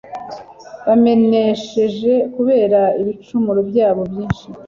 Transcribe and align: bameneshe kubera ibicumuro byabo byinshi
bameneshe 0.85 1.83
kubera 2.35 2.81
ibicumuro 3.01 3.59
byabo 3.69 4.01
byinshi 4.11 4.45